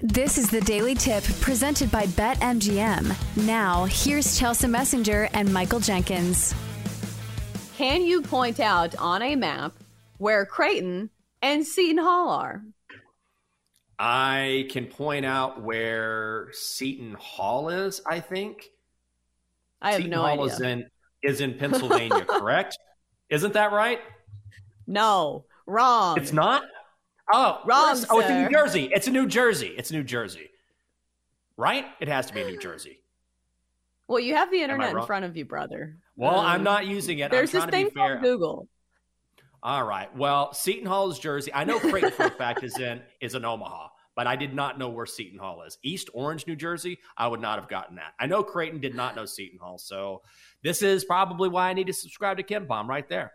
[0.00, 3.46] This is the Daily Tip presented by BetMGM.
[3.46, 6.54] Now, here's Chelsea Messenger and Michael Jenkins.
[7.78, 9.72] Can you point out on a map
[10.18, 11.08] where Creighton
[11.40, 12.62] and Seton Hall are?
[13.98, 18.66] I can point out where Seton Hall is, I think.
[19.80, 20.54] I have Seton no Hall idea.
[20.54, 20.84] is in
[21.22, 22.76] is in Pennsylvania, correct?
[23.30, 24.00] Isn't that right?
[24.86, 26.18] no, wrong.
[26.18, 26.64] It's not?
[27.32, 28.44] Oh, Wrong, Oh, it's in.
[28.44, 28.90] New Jersey.
[28.92, 29.74] It's in New Jersey.
[29.76, 30.48] It's New Jersey.
[31.56, 31.86] Right?
[32.00, 33.00] It has to be New Jersey.
[34.08, 35.96] Well, you have the internet in front of you, brother.
[36.16, 37.30] Well, Um, I'm not using it.
[37.30, 38.10] There's this thing to be fair.
[38.18, 38.68] called Google.
[39.62, 40.14] All right.
[40.16, 41.52] Well, Seton Hall is Jersey.
[41.52, 44.78] I know Creighton for a fact is in is in Omaha, but I did not
[44.78, 45.76] know where Seton Hall is.
[45.82, 46.98] East Orange, New Jersey.
[47.16, 48.12] I would not have gotten that.
[48.20, 50.22] I know Creighton did not know Seton Hall, so
[50.62, 53.32] this is probably why I need to subscribe to KenPom right there.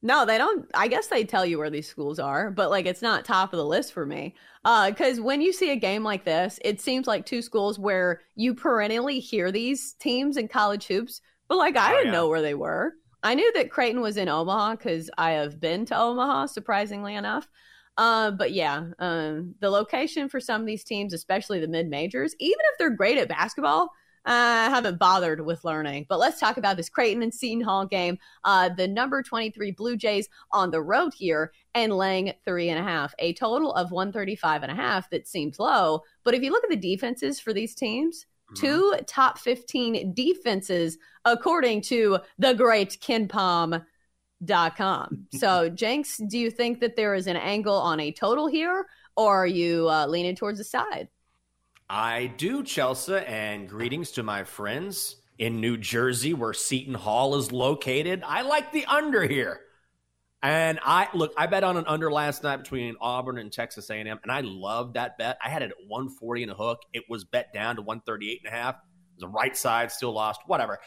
[0.00, 0.64] No, they don't.
[0.74, 3.56] I guess they tell you where these schools are, but like it's not top of
[3.56, 4.34] the list for me.
[4.62, 8.54] Because when you see a game like this, it seems like two schools where you
[8.54, 12.12] perennially hear these teams in college hoops, but like I Oh, didn't yeah.
[12.12, 12.94] know where they were.
[13.24, 17.48] I knew that Creighton was in Omaha because I have been to Omaha, surprisingly enough.
[17.96, 22.36] Uh, but yeah, um, the location for some of these teams, especially the mid majors,
[22.38, 23.90] even if they're great at basketball,
[24.24, 26.06] I haven't bothered with learning.
[26.08, 28.18] But let's talk about this Creighton and Seton Hall game.
[28.44, 32.82] Uh, the number 23 Blue Jays on the road here and laying three and a
[32.82, 36.02] half, a total of 135 and a half that seems low.
[36.24, 38.56] But if you look at the defenses for these teams, Mhm.
[38.60, 40.96] two top 15 defenses,
[41.26, 43.84] according to the great KenPom.com.
[45.38, 49.42] so, Jenks, do you think that there is an angle on a total here, or
[49.42, 51.08] are you uh, leaning towards the side?
[51.90, 57.50] I do, Chelsea, and greetings to my friends in New Jersey where Seton Hall is
[57.50, 58.22] located.
[58.26, 59.60] I like the under here.
[60.42, 64.20] And I look, I bet on an under last night between Auburn and Texas A&M,
[64.22, 65.38] and I loved that bet.
[65.42, 66.80] I had it at 140 and a hook.
[66.92, 68.76] It was bet down to 138 and a half.
[69.18, 70.78] The right side still lost, whatever.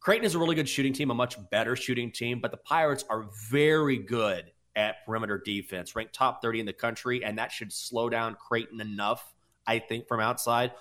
[0.00, 3.04] Creighton is a really good shooting team, a much better shooting team, but the Pirates
[3.08, 7.72] are very good at perimeter defense, ranked top 30 in the country, and that should
[7.72, 9.32] slow down Creighton enough,
[9.66, 10.72] I think, from outside.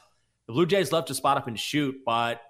[0.48, 2.42] The Blue Jays love to spot up and shoot, but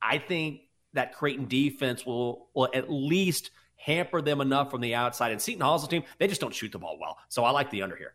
[0.00, 0.62] I think
[0.94, 5.32] that Creighton defense will will at least hamper them enough from the outside.
[5.32, 7.18] And Seton Hall's team, they just don't shoot the ball well.
[7.28, 8.14] So I like the under here.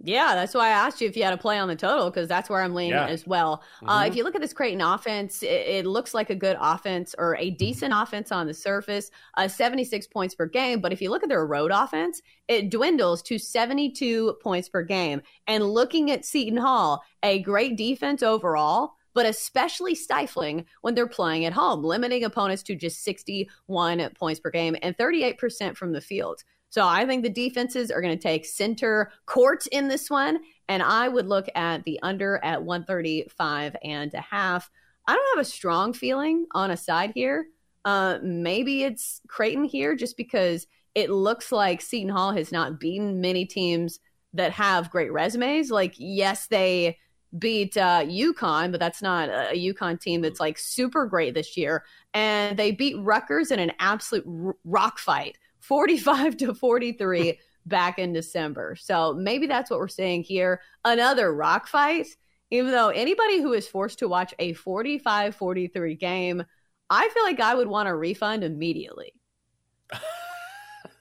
[0.00, 2.28] Yeah, that's why I asked you if you had a play on the total because
[2.28, 3.06] that's where I'm leaning Yeah.
[3.08, 3.62] as well.
[3.84, 4.08] Uh, Mhm.
[4.08, 7.36] if you look at this Creighton offense, it, it looks like a good offense or
[7.36, 10.80] a decent offense on the surface, uh, 76 points per game.
[10.80, 15.20] But if you look at their road offense, it dwindles to 72 points per game.
[15.48, 21.44] And looking at Seton Hall, a great defense overall, but especially stifling when they're playing
[21.44, 26.44] at home, limiting opponents to just 61 points per game and 38% from the field.
[26.70, 30.40] So I think the defenses are going to take center court in this one.
[30.68, 34.70] And I would look at the under at 135 and a half.
[35.06, 37.46] I don't have a strong feeling on a side here.
[37.84, 43.20] Uh, maybe it's Creighton here just because it looks like Seton Hall has not beaten
[43.20, 44.00] many teams
[44.34, 45.70] that have great resumes.
[45.70, 46.98] Like, yes, they
[47.38, 51.84] beat uh, UConn, but that's not a UConn team that's like super great this year.
[52.14, 58.12] And they beat Rutgers in an absolute r- rock fight, 45 to 43 back in
[58.12, 58.76] December.
[58.76, 60.60] So maybe that's what we're seeing here.
[60.84, 62.06] Another rock fight,
[62.50, 66.42] even though anybody who is forced to watch a 45 43 game,
[66.90, 69.12] I feel like I would want a refund immediately.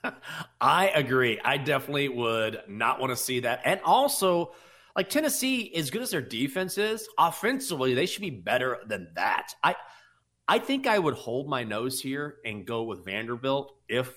[0.61, 1.39] I agree.
[1.43, 3.61] I definitely would not want to see that.
[3.65, 4.53] And also,
[4.95, 9.53] like Tennessee, as good as their defense is, offensively, they should be better than that.
[9.63, 9.75] I
[10.47, 14.13] I think I would hold my nose here and go with Vanderbilt if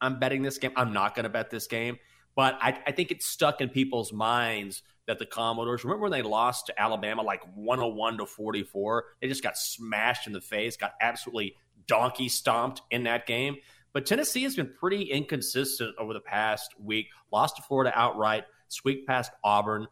[0.00, 0.72] I'm betting this game.
[0.76, 1.98] I'm not going to bet this game,
[2.34, 6.22] but I, I think it's stuck in people's minds that the Commodores, remember when they
[6.22, 9.04] lost to Alabama like 101 to 44?
[9.20, 13.56] They just got smashed in the face, got absolutely donkey stomped in that game.
[13.92, 17.06] But Tennessee has been pretty inconsistent over the past week.
[17.32, 19.86] Lost to Florida outright, squeaked past Auburn.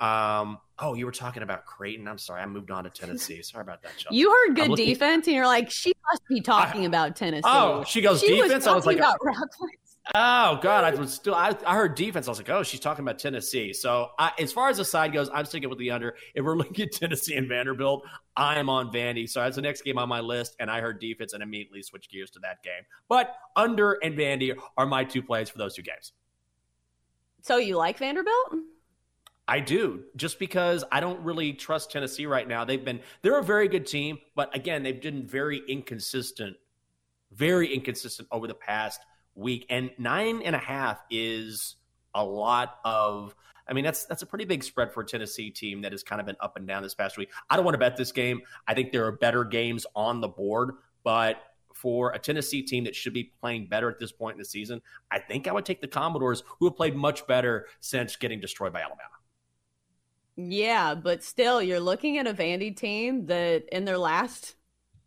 [0.00, 2.06] Um, oh, you were talking about Creighton.
[2.06, 3.42] I'm sorry, I moved on to Tennessee.
[3.42, 4.16] Sorry about that, Chelsea.
[4.16, 7.42] You heard good looking- defense, and you're like, she must be talking about Tennessee.
[7.44, 8.66] Oh, she goes she defense.
[8.66, 9.18] I was like, about.
[10.14, 11.34] Oh God, I was still.
[11.34, 12.28] I, I heard defense.
[12.28, 13.74] I was like, oh, she's talking about Tennessee.
[13.74, 16.16] So I, as far as the side goes, I'm sticking with the under.
[16.34, 18.04] If we're looking at Tennessee and Vanderbilt,
[18.34, 19.28] I am on Vandy.
[19.28, 22.10] So that's the next game on my list, and I heard defense and immediately switched
[22.10, 22.84] gears to that game.
[23.10, 26.12] But under and Vandy are my two plays for those two games.
[27.42, 28.54] So you like Vanderbilt?
[29.48, 32.66] I do, just because I don't really trust Tennessee right now.
[32.66, 36.56] They've been they're a very good team, but again, they've been very inconsistent,
[37.32, 39.00] very inconsistent over the past
[39.34, 39.64] week.
[39.70, 41.76] And nine and a half is
[42.14, 43.34] a lot of
[43.66, 46.20] I mean, that's that's a pretty big spread for a Tennessee team that has kind
[46.20, 47.30] of been up and down this past week.
[47.48, 48.42] I don't want to bet this game.
[48.66, 50.72] I think there are better games on the board,
[51.04, 51.42] but
[51.74, 54.82] for a Tennessee team that should be playing better at this point in the season,
[55.10, 58.72] I think I would take the Commodores, who have played much better since getting destroyed
[58.72, 59.17] by Alabama.
[60.40, 64.54] Yeah, but still, you're looking at a Vandy team that in their last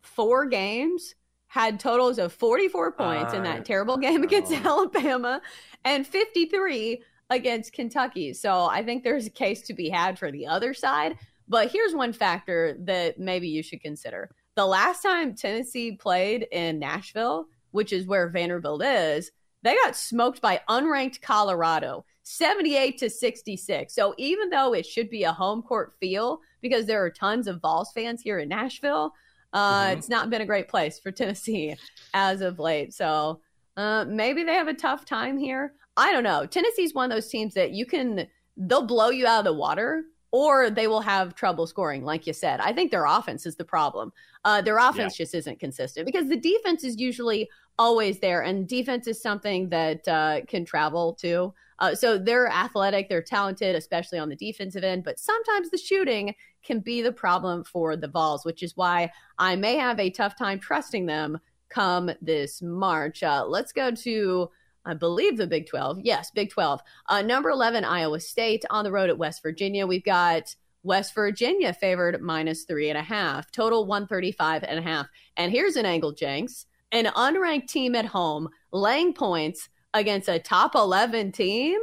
[0.02, 1.16] four games
[1.48, 5.42] had totals of 44 points uh, in that terrible game against Alabama
[5.86, 8.34] and 53 against Kentucky.
[8.34, 11.18] So I think there's a case to be had for the other side.
[11.48, 14.32] But here's one factor that maybe you should consider.
[14.56, 19.32] The last time Tennessee played in Nashville, which is where Vanderbilt is,
[19.64, 23.94] they got smoked by unranked Colorado, 78 to 66.
[23.94, 27.62] So even though it should be a home court feel because there are tons of
[27.62, 29.14] Vols fans here in Nashville,
[29.54, 29.98] uh, mm-hmm.
[29.98, 31.76] it's not been a great place for Tennessee
[32.14, 32.94] as of late.
[32.94, 33.42] So
[33.78, 35.74] uh, maybe they have a tough time here.
[35.98, 36.46] I don't know.
[36.46, 38.28] Tennessee's one of those teams that you can,
[38.58, 42.34] they'll blow you out of the water or they will have trouble scoring, like you
[42.34, 42.62] said.
[42.62, 44.14] I think their offense is the problem.
[44.46, 45.24] Uh, their offense yeah.
[45.24, 50.08] just isn't consistent because the defense is usually always there, and defense is something that
[50.08, 51.54] uh, can travel too.
[51.80, 56.36] Uh, so they're athletic, they're talented, especially on the defensive end, but sometimes the shooting
[56.64, 60.38] can be the problem for the Vols, which is why I may have a tough
[60.38, 61.40] time trusting them
[61.70, 63.24] come this March.
[63.24, 64.50] Uh, let's go to
[64.86, 66.00] I believe the Big 12.
[66.02, 66.82] Yes, Big 12.
[67.08, 69.86] Uh, number 11, Iowa State on the road at West Virginia.
[69.86, 75.08] We've got West Virginia favored minus three and a half, total 135 and a half.
[75.38, 76.66] And here's an angle, Jenks.
[76.92, 81.80] An unranked team at home laying points against a top 11 team?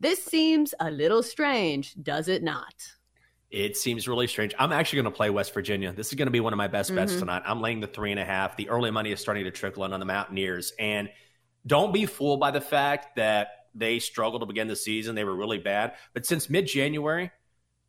[0.00, 2.74] This seems a little strange, does it not?
[3.50, 4.54] It seems really strange.
[4.58, 5.92] I'm actually going to play West Virginia.
[5.92, 7.20] This is going to be one of my best bets mm-hmm.
[7.20, 7.42] tonight.
[7.46, 8.56] I'm laying the three and a half.
[8.56, 10.72] The early money is starting to trickle in on the Mountaineers.
[10.78, 11.08] And
[11.66, 15.14] don't be fooled by the fact that they struggled to begin the season.
[15.14, 15.94] They were really bad.
[16.12, 17.30] But since mid January,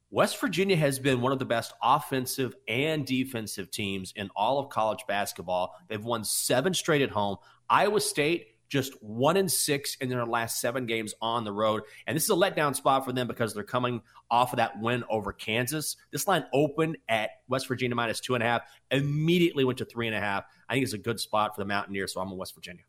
[0.10, 4.70] West Virginia has been one of the best offensive and defensive teams in all of
[4.70, 5.76] college basketball.
[5.90, 7.38] They've won seven straight at home.
[7.70, 11.84] Iowa State just one and six in their last seven games on the road.
[12.06, 15.04] And this is a letdown spot for them because they're coming off of that win
[15.10, 15.96] over Kansas.
[16.12, 20.08] This line opened at West Virginia minus two and a half, immediately went to three
[20.08, 20.44] and a half.
[20.70, 22.84] I think it's a good spot for the Mountaineers, so I'm in West Virginia.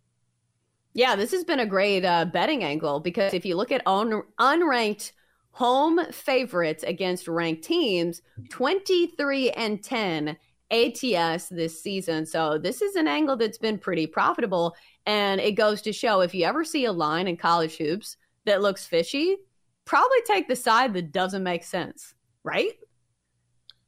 [0.95, 4.23] Yeah, this has been a great uh, betting angle because if you look at un-
[4.41, 5.13] unranked
[5.53, 10.37] home favorites against ranked teams, 23 and 10
[10.71, 12.27] ATS this season.
[12.27, 14.77] So this is an angle that's been pretty profitable.
[15.07, 18.63] And it goes to show if you ever see a line in college hoops that
[18.63, 19.37] looks fishy,
[19.85, 22.15] probably take the side that doesn't make sense,
[22.45, 22.73] right?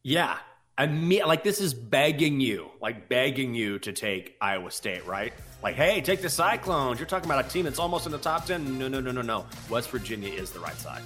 [0.03, 0.39] Yeah.
[0.79, 5.35] I mean, like this is begging you, like begging you to take Iowa State, right?
[5.63, 6.99] Like, hey, take the Cyclones.
[6.99, 8.79] You're talking about a team that's almost in the top 10.
[8.79, 9.45] No, no, no, no, no.
[9.69, 11.03] West Virginia is the right side.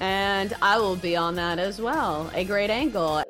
[0.00, 2.30] And I will be on that as well.
[2.34, 3.22] A great angle.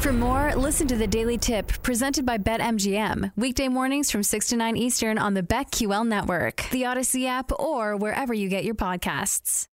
[0.00, 3.32] For more, listen to the Daily Tip presented by BetMGM.
[3.36, 7.96] Weekday mornings from 6 to 9 Eastern on the BetQL network, the Audacy app, or
[7.96, 9.68] wherever you get your podcasts.